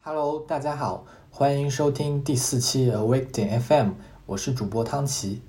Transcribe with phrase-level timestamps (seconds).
[0.00, 3.90] Hello，大家好，欢迎收听第四期 Awake 点 FM，
[4.26, 5.42] 我是主播汤奇。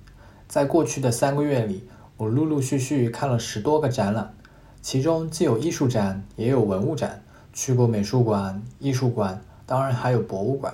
[0.47, 1.87] 在过去的三个月里，
[2.17, 4.33] 我陆陆续续看了十多个展览，
[4.81, 7.23] 其中既有艺术展，也有文物展，
[7.53, 10.73] 去过美术馆、艺术馆，当然还有博物馆。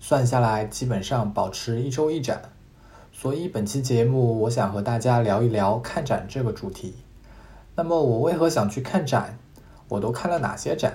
[0.00, 2.40] 算下来，基本上保持一周一展。
[3.18, 6.96] 所以本期节目，我想和大家聊一聊看展这个主题。
[7.74, 9.38] 那么，我为何想去看展？
[9.88, 10.92] 我都看了哪些展？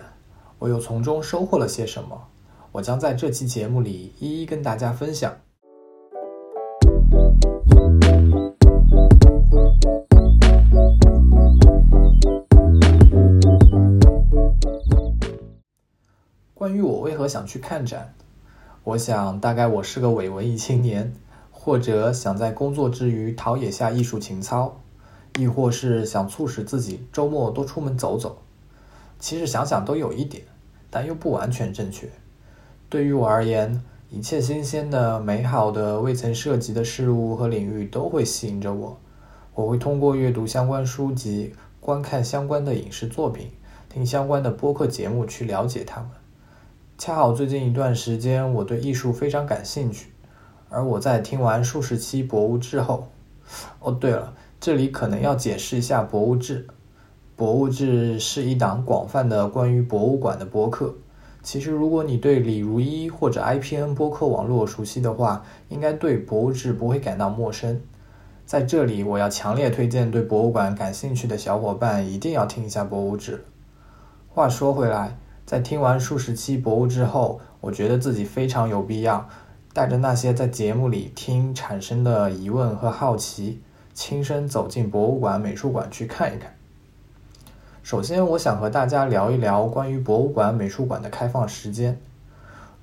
[0.59, 2.28] 我又从中收获了些什么？
[2.73, 5.36] 我将在这期节目里一一跟大家分享。
[16.53, 18.14] 关于我为何想去看展，
[18.84, 21.16] 我想大概我是个伪文艺青年，
[21.64, 24.82] 或者想在工作之余陶冶下艺术情操，
[25.38, 28.40] 亦或是想促使自己周末多出门走走。
[29.20, 30.44] 其实想想都有一点，
[30.90, 32.09] 但又不完全正确。
[32.90, 38.98] 对于我而言，一切新鲜的、美好的、未曾涉及的事物和领域都会吸引着我。
[39.53, 43.52] 我会通过阅读相关书籍、观看相关的影视作品、
[43.88, 46.09] 听相关的播客节目去了解他们。
[46.98, 50.08] 恰好最近一段时间，我对艺术非常感兴趣。
[50.73, 53.09] 而我在听完数十期博物志后，
[53.81, 56.66] 哦对了，这里可能要解释一下博物志。
[57.36, 60.95] 博物志是一档广泛的关于博物馆的播客。
[61.44, 67.81] 其实，如果你对李如一或者 IPN 播客网络熟悉的话，应该对博物志不会感到陌生。
[68.45, 73.44] 在这里，我要强烈推荐对博物馆感兴趣的小伙伴一定要听一下博物志。
[74.30, 79.28] 话说回来，在听完数十期博物志后，我觉得自己非常有必要
[79.73, 83.61] 带着那些在节目里听产生的疑问和好奇，
[83.94, 86.53] 亲身走进博物馆、美术馆去看一看。
[87.81, 91.97] 首先，我想和大家聊一聊关于博物馆、美术馆的开放时间。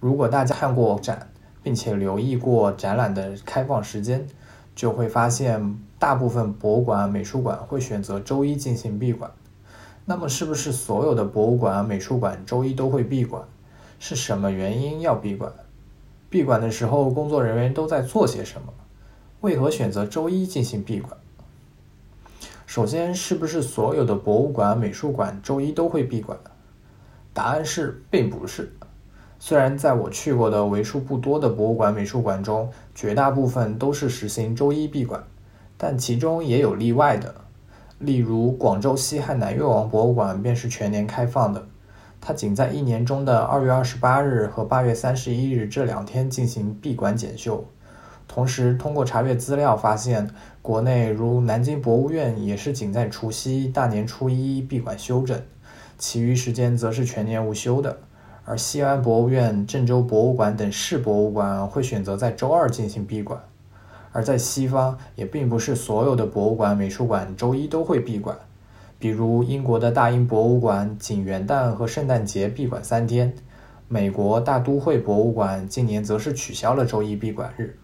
[0.00, 1.28] 如果大家看过展，
[1.62, 4.26] 并且留意过展览的开放时间，
[4.74, 9.30] 就会发现大部分博物馆、美术馆会选择周一进行闭馆。
[10.06, 13.42] 那么，是不是所有的博物馆、美术馆周一都会闭馆？
[13.98, 15.52] 是什么原因要闭馆？
[16.30, 18.72] 闭馆的时候，工作人员都在做些什么？
[19.40, 21.16] 为何选择周一进行闭馆？
[22.66, 26.38] 首先，是不是所有的博物馆、美术馆周一都会闭馆？
[27.32, 28.74] 答案是，并不是。
[29.38, 35.24] 虽然在我去过的为数不多的博物馆、美术馆中，绝大部分都是实行周一闭馆，
[35.78, 37.34] 但其中也有例外的。
[38.00, 41.66] 例如，广州西汉南越王博物馆便是全年开放的，
[42.28, 47.64] 它仅在一年中的二月二十八日和八月三十一日这两天进行闭馆检修。
[48.26, 50.28] 同时，通过查阅资料发现，
[50.60, 55.40] 国内如南京博物院也是仅在除夕、大年初一闭馆休整，
[55.96, 57.96] 其余时间则是全年无休的。
[58.44, 63.40] 而西安博物院、郑州博物馆等市博物馆会选择在周二进行闭馆。
[64.12, 68.36] 而在西方，也并不是所有的博物馆、美术馆周一都会闭馆，
[68.98, 73.32] 比如英国的大英博物馆仅元旦和圣诞节闭馆三天，
[73.86, 77.78] 美国大都会博物馆今年则是取消了周一闭馆日。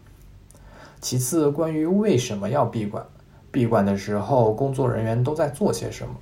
[1.01, 3.07] 其次，关于为什么要闭馆，
[3.53, 6.15] 闭馆的时候工作人员都在做些什么？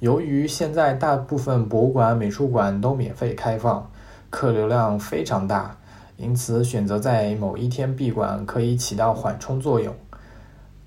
[0.00, 3.88] 由于现在大部分博物馆、美术馆都免费开放，
[4.30, 5.76] 客流量非常大，
[6.16, 9.94] 因此选择在某一天闭馆可以起到缓冲作用。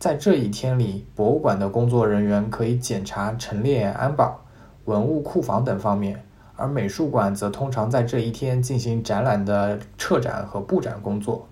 [0.03, 4.43] 在这一天里，博物馆的工作人员可以检查陈列、安保、
[4.83, 6.25] 文物库房等方面，
[6.57, 11.47] 而美术馆则通常在这一天进行展览的撤展和布展工作。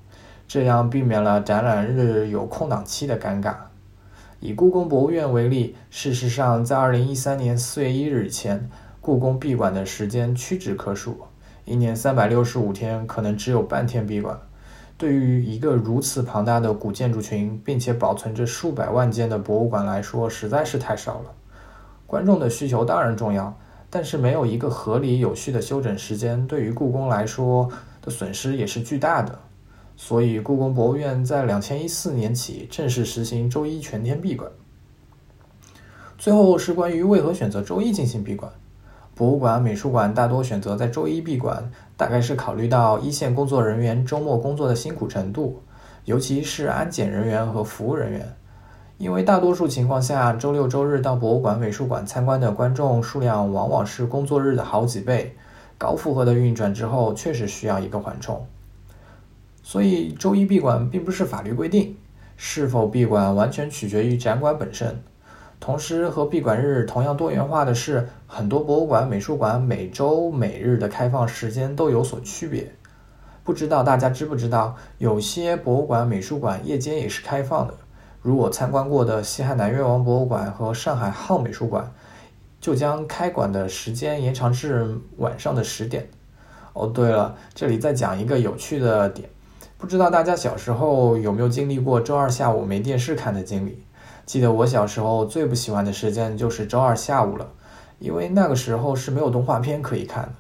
[0.50, 3.56] 这样避免了展览日有空档期的尴尬。
[4.42, 8.70] 以故宫博物院为例，事实上，在二零一三年四月一日前，
[9.00, 11.22] 故宫闭馆的时间屈指可数，
[11.64, 14.38] 一年三百六十五天，可能只有半天闭馆。
[15.02, 21.34] 对于一个如此庞大的古建筑群，并且保存着数百万件的博物馆来说，实在是太少了。
[22.06, 23.52] 观众的需求当然重要，
[23.90, 27.68] 但是没有一个合理有序的休整时间，对于故宫来说
[28.00, 29.40] 的损失也是巨大的。
[29.98, 34.52] 所以，故宫博物院在两千一四年起正式实行周一全天闭馆。
[36.20, 38.52] 最后是关于为何选择周一进行闭馆。
[39.22, 45.62] 博物馆、美术馆大多选择在周一闭馆，大概是考虑到一线工作人员周末工作的辛苦程度，
[46.06, 48.36] 尤其是安检人员和服务人员。
[48.98, 55.36] 因为大多数情况下，周六周日到博物馆、美术馆参观的观众数量往往是工作日的好几倍，
[55.78, 58.44] 高负荷的运转之后，确实需要一个缓冲。
[59.62, 61.96] 所以周一闭馆并不是法律规定，
[62.38, 65.00] 是否闭馆完全取决于展馆本身。
[65.62, 72.74] 同时，和闭馆日同样多元化的是，很多博物馆、美术馆每周每日的开放时间都有所区别。
[73.44, 77.76] 不知道大家知不知道，有些博物馆、美术馆夜间也是开放的。
[78.24, 81.94] 如我参观过的西汉南越王博物馆和上海浩美术馆，
[82.60, 86.08] 就将开馆的时间延长至晚上的十点。
[86.74, 89.30] 哦，对了，这里再讲一个有趣的点，
[89.78, 93.84] 不知道大家小时候有没有经历过周二下午没电视看的经历？
[94.26, 97.48] 记得我小时候最不喜欢的时间就是周二下午了，
[98.00, 100.34] 因为那个时候是没有动画片可以看的。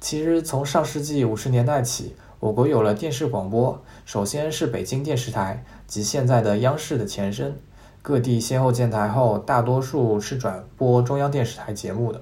[0.00, 7.56] 其实从上世纪五十年代起，我国有了电视广播，首先是北京电视台及现在的央视的前身，
[8.02, 12.20] 各地先后建台后，大多数是转播中央电视台节目的，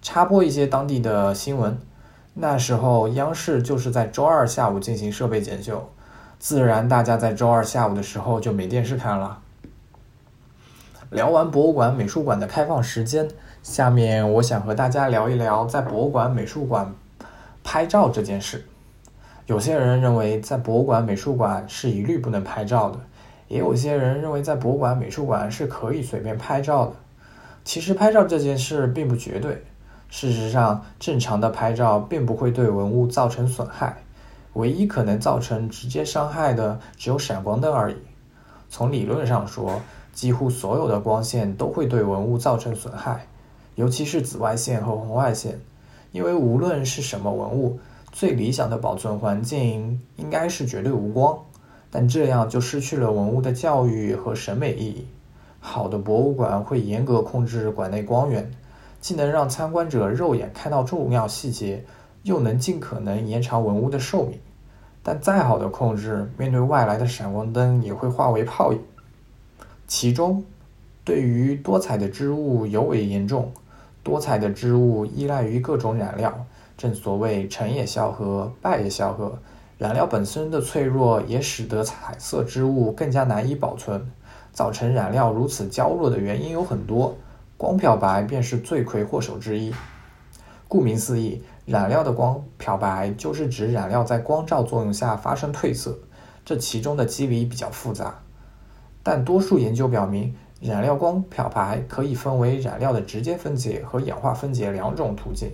[0.00, 1.76] 插播一些当地的新闻。
[2.34, 5.88] 那时候央视就是在周二下午进行设备检修，
[6.38, 9.40] 自然大家在周二下午的时候就没电视看了。
[11.10, 13.28] 聊完博物馆、美术馆的开放时间，
[13.62, 16.92] 下面我想和大家聊一聊在博物馆、美术馆
[17.62, 18.64] 拍照这件事。
[19.46, 22.98] 有些人认为在博物馆、美术馆是一律不能拍照的，
[23.48, 26.92] 也有些人认为在博物馆、美术馆是可以随便拍照的。
[27.64, 29.62] 其实拍照这件事并不绝对。
[30.08, 33.96] 事实上，正常的拍照并不会对文物造成损害，
[34.52, 37.96] 唯一可能造成直接伤害的只有闪光灯而已。
[38.68, 39.80] 从理论上说，
[40.14, 43.26] 几乎所有的光线都会对文物造成损害，
[43.74, 45.60] 尤其是紫外线和红外线。
[46.12, 47.80] 因为无论是什么文物，
[48.12, 51.36] 最理想的保存环境应该是绝对无光，
[51.90, 55.08] 但这样就失去了文物的教育和审美意义。
[55.58, 58.48] 好的博物馆会严格控制馆内光源，
[59.00, 61.84] 既能让参观者肉眼看到重要细节，
[62.22, 64.38] 又能尽可能延长文物的寿命。
[65.02, 68.78] 但再好的控制，面对外来的闪光灯也会化为泡影。
[69.86, 70.44] 其中，
[71.04, 73.52] 对于多彩的织物尤为严重。
[74.02, 76.46] 多彩的织物依赖于各种染料，
[76.76, 79.38] 正所谓成也萧何，败也萧何。
[79.78, 84.10] 染料本身的脆弱也使得彩色织物更加难以保存。
[84.52, 87.16] 造成染料如此娇弱的原因有很多，
[87.56, 89.74] 光漂白便是罪魁祸首之一。
[90.68, 95.98] 顾名思义，染料的光漂白就是指染料在光照作用下发生褪色，
[96.44, 98.20] 这其中的机理比较复杂。
[99.04, 105.52] 但多数研究表明，染料光漂白可以分为染料的直接分解和氧化分解两种途径。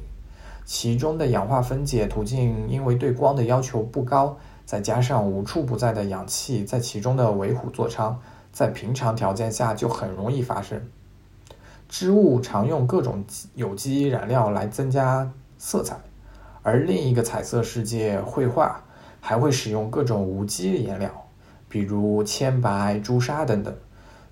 [0.64, 8.14] 其中的氧化分解途径因为对光的要求不高，再加上无处不在的氧气在其中的为虎作伥，
[8.52, 10.80] 在平常条件下就很容易发生。
[11.88, 13.24] 织物常用各种
[13.56, 15.96] 有机染料来增加色彩，
[16.62, 18.84] 而另一个彩色世界绘画
[19.20, 21.10] 还会使用各种无机颜料。
[21.70, 23.72] 比如铅白、朱砂等等，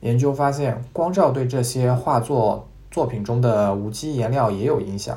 [0.01, 5.17] 研究发现，光照对这些画作作品中的无机颜料也有影响。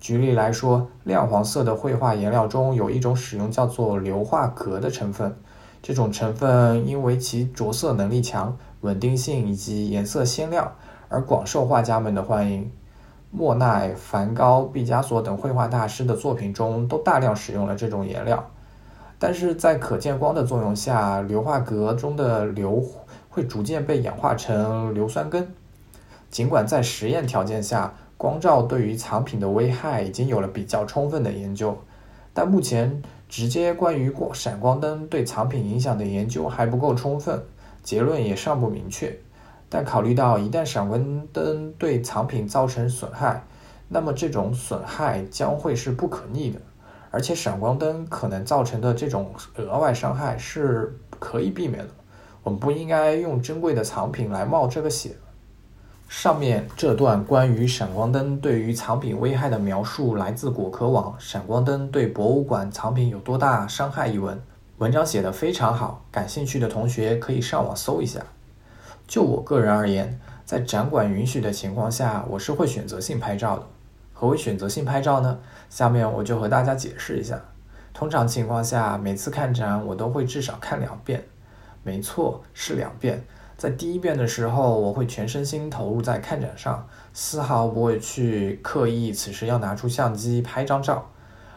[0.00, 5.36] 举例来说，亮黄色的绘画颜料中有一种使用叫做硫化镉的成分，
[5.80, 10.72] 这种成分因为其着色能力强、稳定性以及颜色鲜亮
[11.08, 12.72] 而广受画家们的欢迎。
[13.30, 18.50] 莫奈、梵高、毕加索等绘画大师的作品中都大量使用了这种颜料。
[19.22, 22.82] 但是在可见光的作用下，硫化镉中的硫
[23.28, 25.46] 会逐渐被氧化成硫酸根。
[26.30, 31.76] 尽管在实验条件下，光照对于藏品的危害已经有了比较充分的研究，
[32.32, 37.42] 但目前直接关于光闪光灯对藏品影响的研究还不够充分，
[37.82, 39.14] 结论也尚不明确。
[39.68, 43.44] 但考虑到一旦闪光灯对藏品造成损害，
[43.88, 46.58] 那么这种损害将会是不可逆的。
[47.10, 51.90] 而且闪光灯可能造成的这种额外伤害是可以避免的，
[52.42, 55.12] 我们不应该用珍贵的藏品来冒这个险。
[56.08, 64.40] 上面这段关于闪光灯对于藏品危害的描述来自果壳网《闪光灯对博物馆藏品有多大伤害》一文，
[64.78, 68.20] 文章写得非常好，感兴趣的同学可以上网搜一下。
[69.06, 73.66] 就我个人而言，在展馆允许的情况下，我是会选择性拍照的。
[74.20, 75.38] 何为选择性拍照呢？
[75.70, 77.40] 下面我就和大家解释一下。
[77.94, 81.24] 通常情况下，每次看展我都会至少看两遍。
[81.82, 83.24] 没错，是两遍。
[83.56, 91.06] 在第一遍的时候，我会全身心投入在看展上，丝毫不会去刻意此时要拿出相机拍张照。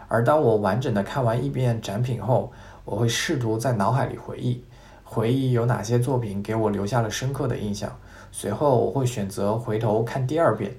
[0.07, 2.53] 而当我完整的看完一遍展品后，
[2.85, 4.63] 我会试图在脑海里回忆，
[5.03, 7.93] 回忆有哪些作品给我留下了深刻的印象。
[8.31, 10.73] 随后我会选择回头看第二遍。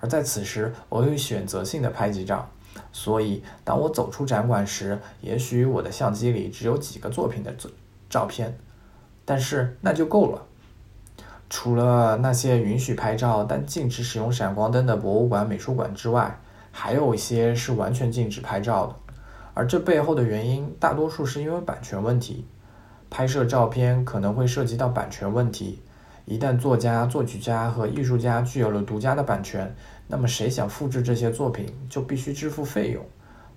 [0.00, 2.48] 而在此时，我会选择性的拍几张，
[2.92, 7.70] 所以当我走出展馆时，也许我的相机里只有几个作品的照
[8.08, 8.58] 照片，
[9.24, 10.42] 但是那就够了。
[11.48, 16.40] 除了那些允许拍照但禁止使用闪光灯的博物馆、美术馆之外，
[16.70, 18.94] 还有一些是完全禁止拍照的。
[19.52, 22.46] 而这背后的原因，大多数是因为版权问题。
[23.10, 25.80] 拍摄照片可能会涉及到版权问题，
[26.24, 29.74] 一旦作家、作曲家和艺术家具有了独家的版权，
[30.06, 33.04] 那么谁想复制这些作品就必须支付费用。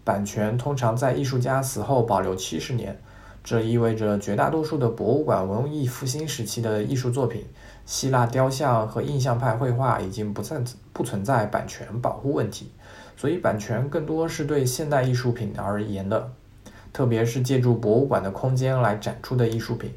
[0.04, 3.00] 版权通常在艺术家死后保留七十年，
[3.44, 7.46] 这意味着绝大多数的博物馆文艺复兴时期的艺术作品。
[7.86, 10.62] 希腊雕像和印象派绘画已经不再
[10.94, 12.72] 不存在版权保护问题，
[13.18, 16.32] 所以版权更多是对现代艺术品而言的，
[16.94, 19.92] 特别是借助博物馆的空间来展出的艺术品，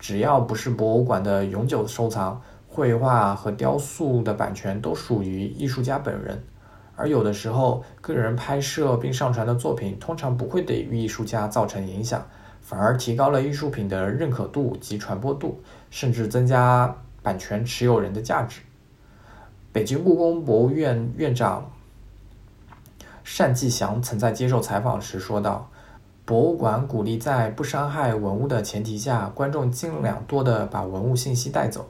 [0.00, 6.42] 只要不是博物馆的永久收藏，绘画和雕塑的版权都属于艺术家本人。
[6.96, 12.26] 而有的时候，个人拍摄并上传的作品通常不会对艺术家造成影响，
[12.60, 16.96] 反而提高了艺术品的认可度及传播度，甚至增加。
[17.22, 18.62] 版权持有人的价值。
[19.72, 21.70] 北京故宫博物院院长
[23.36, 25.69] 单霁翔曾在接受采访时说道
[26.30, 31.88] ：“博物馆鼓励在不伤害文物的前提下，观众尽量多的把文物信息带走，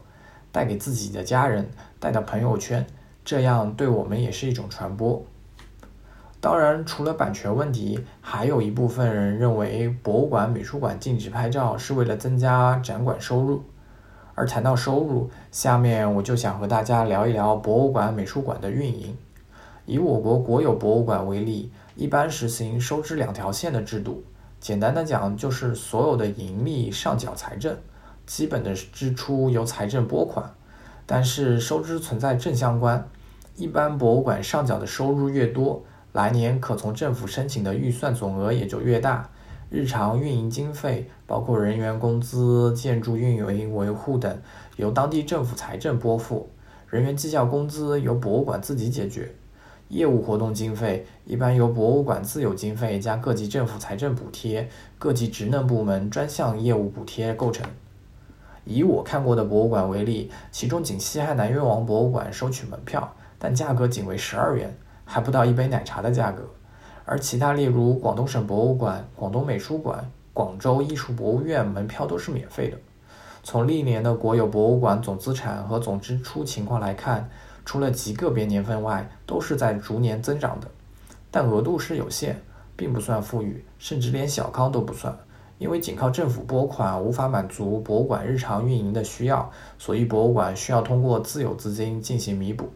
[0.51, 1.69] 带给自己的家人，
[1.99, 2.87] 带到朋友圈，
[3.23, 5.23] 这样对我们也是一种传播。”
[6.41, 13.63] 当然，除了版权问题，还有一部分人认为，博物馆、美术馆禁止拍照是为了增加展馆收入。
[14.35, 19.15] 而谈到收入，下面我就想和大家聊一聊博物馆、美术馆的运营。
[19.85, 24.23] 以我国国有博物馆为例，一般实行收支两条线的制度。
[24.61, 27.75] 简单的讲，就是所有的盈利上缴财政，
[28.27, 30.55] 基本的支出由财政拨款。
[31.07, 33.09] 但是收支存在正相关，
[33.57, 39.29] 一般博物馆上缴的收入越多，来年可从政府申请的预算总额也就越大。
[39.71, 44.39] 日常运营经费包括人员工资、建筑运营维护等，
[44.77, 46.47] 由当地政府财政拨付；
[46.89, 49.23] 人员绩效工资由博物馆自己解决；
[49.91, 54.69] 业务活动经费一般由博物馆自有经费加各级政府财政补贴、
[55.01, 57.67] 各级职能部门专项业务补贴构成。
[58.65, 64.73] 以我看过的博物馆为例，其中仅西汉南越王博物馆收取门票，但价格仅为十二元，
[65.05, 66.45] 还不到一杯奶茶的价格。
[67.05, 72.79] 而其他例如广东省博物馆、广东美术馆、广州艺术博物院门票都是免费的。
[73.43, 77.29] 从历年的国有博物馆总资产和总支出情况来看，
[77.71, 80.67] 除了极个别年份外，都是在逐年增长的。
[81.31, 82.43] 但额度是有限，
[82.75, 85.17] 并不算富裕，甚至连小康都不算。
[85.57, 89.49] 因为仅靠政府拨款无法满足博物馆日常运营的需要，
[89.79, 92.69] 所以博物馆需要通过自有资金进行弥补。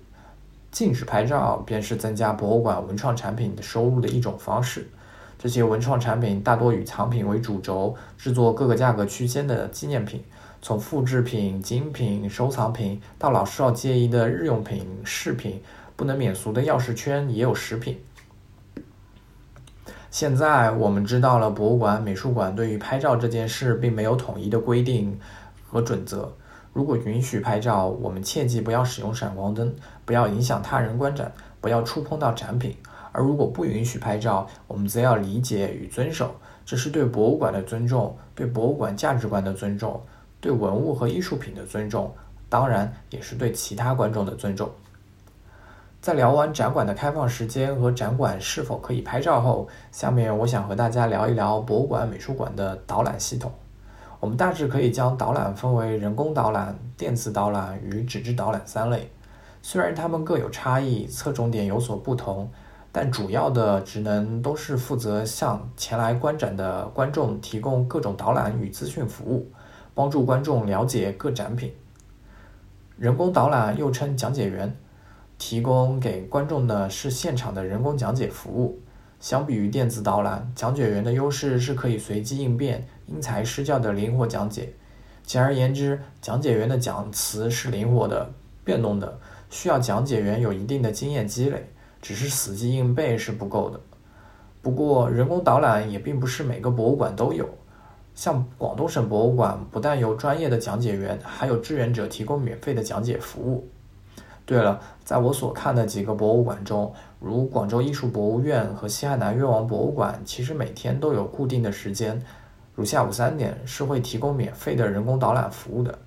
[0.71, 4.89] 禁止拍照便是增加博物馆文创产品的收入的一种方式。
[5.37, 10.23] 这些文创产品大多以藏品为主轴，制作各个价格区间的纪念品，
[10.65, 15.63] 从复制品、精品、收藏品到老少皆宜的日用品、饰品，
[15.95, 18.01] 不能免俗的钥匙圈也有食品。
[20.11, 25.21] 现在我们知道了，博物馆、美术馆对于拍照这件事并没有统一的规定
[25.69, 26.33] 和准则。
[26.73, 29.71] 如果允许拍照，我们切记不要使用闪光灯，
[30.07, 31.31] 不要影响他人观展，
[31.61, 32.73] 不要触碰到展品；
[33.13, 36.35] 而如果不允许拍照，我们则要理解与遵守。
[36.65, 40.01] 这是对博物馆的尊重，对博物馆价值观的尊重，
[40.45, 42.13] 对文物和艺术品的尊重，
[42.51, 44.69] 当然也是对其他观众的尊重。
[46.03, 53.51] 在聊完展馆的开放时间和展馆是否可以拍照后，下面我想和大家聊一聊博物馆、美术馆的导览系统。
[54.21, 59.11] 我们大致可以将导览分为人工导览、电子导览与纸质导览三类。
[59.63, 62.51] 虽然它们各有差异，侧重点有所不同，
[62.93, 69.51] 但主要的职能都是负责向前来观展的观众提供各种导览与资讯服务，
[69.95, 71.73] 帮助观众了解各展品。
[72.99, 74.77] 人工导览又称讲解员，
[75.39, 78.81] 提供给观众的是现场的人工讲解服务。
[79.21, 84.75] 相比于电子导览，讲解员的优势是可以随机应变、因材施教的灵活讲解。
[85.23, 88.31] 简而言之，讲解员的讲词是灵活的、
[88.63, 91.71] 变动的，需要讲解员有一定的经验积累，
[92.03, 93.81] 只是死记硬背是不够的。
[94.61, 97.49] 不过，人工导览也并不是每个博物馆都有，
[98.15, 103.69] 像广东省博物馆，不但有专业的讲解员，还有志愿者提供免费的讲解服务。
[104.47, 112.23] 对了，在我所看的几个博物馆中，如广州艺术博物院和西汉南越王博物馆，其实每天都有固定的时间，
[112.75, 115.99] 如下午三点是会提供免费的人工导览服务的。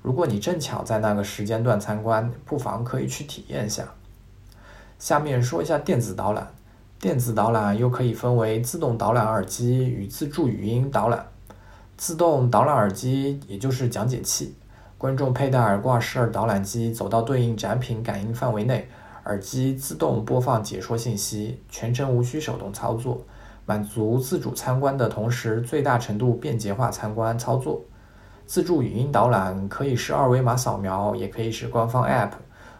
[0.00, 3.84] 如果你正巧在那个时间段参观，不妨可以去体验下。
[4.98, 6.48] 下面说一下电子导览。
[6.98, 11.26] 电子导览又可以分为自动导览耳机与自助语音导览。
[11.96, 14.54] 自动导览耳机也就是讲解器，
[14.98, 18.88] 观众佩戴耳挂式导览机走到对应展品感应范围内，
[19.26, 23.24] 耳机自动播放解说信息，全程无需手动操作，
[23.64, 27.80] 满足自主参观的同时，最大程度便捷化参观操作。
[28.44, 32.32] 自助语音导览可以是二维码扫描，也可以是官方 App，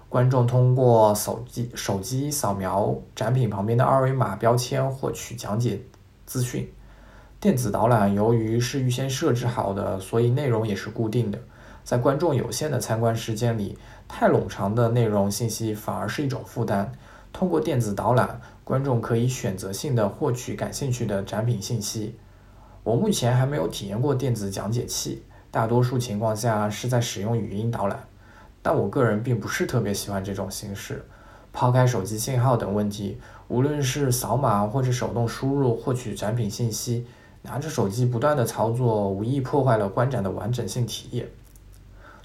[0.09, 5.81] 观众通过手机手机扫描展品旁边的二维码标签获取讲解
[6.27, 6.69] 资讯。
[7.45, 11.39] 电子导览由于是预先设置好的，所以内容也是固定的。
[11.85, 13.77] 在观众有限的参观时间里，
[14.09, 16.91] 太冗长的内容信息反而是一种负担。
[17.35, 22.17] 通过电子导览，观众可以选择性的获取感兴趣的展品信息。
[22.83, 28.05] 我目前还没有体验过电子讲解器，大多数情况下是在使用语音导览。
[28.63, 31.05] 但我个人并不是特别喜欢这种形式。
[31.53, 37.07] 抛开手机信号等问题，无论是扫码或者手动输入获取展品信息。
[37.47, 41.29] 拿着手机不断的操作，无意破坏了观展的完整性体验。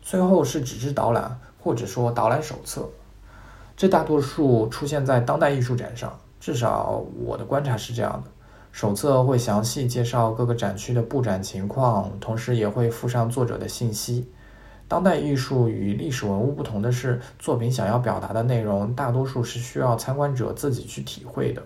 [0.01, 2.87] 最后是纸质导览，或者说导览手册，
[3.75, 8.31] 这大多数出现在当代艺术展上，至少我的观察是这样的。
[8.71, 14.31] 手册会详细介绍各个展区的布展情况，同时也会附上作者的信息。
[14.87, 21.61] 当代艺术与历史文物不同的是，作品想要表达的内容，大多数是需要参观者自己去体会的。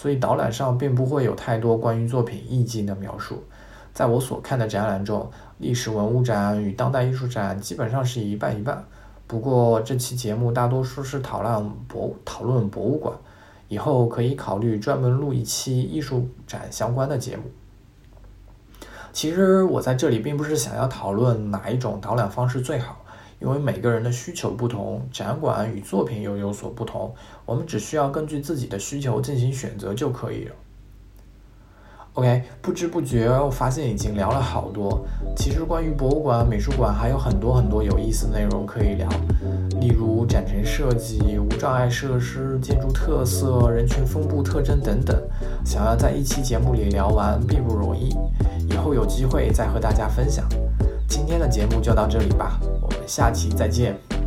[0.00, 3.44] 所以导览上并不会有太多关于作品意境的描述。
[3.92, 8.82] 在我所看的展览中，历史文物展与当代艺术展基本上是一半一半。
[9.26, 13.14] 不过这期节目大多数是讨论博讨论博物馆，
[13.68, 17.42] 以后可以考虑专门录一期艺术展相关的节目。
[19.12, 22.99] 其实我在这里并不是想要讨论哪一种导览方式最好。
[23.40, 27.14] 因为每个人的需求不同，展馆与作品又有所不同，
[27.46, 30.54] 我们只需要根据自己的需求进行选择就可以了。
[32.14, 35.06] OK，不知不觉我发现已经聊了好多。
[35.36, 39.08] 其实关于博物馆、美术馆还有很多很多有意思内容可以聊，
[39.80, 45.16] 例如展陈设计、无障碍设施、建筑特色、人群分布特征等等。
[45.64, 48.08] 想要在一期节目里聊完并不容易，
[48.68, 50.44] 以后有机会再和大家分享。
[51.08, 52.60] 今天的节目就到这里吧，
[53.10, 54.19] 下期再见。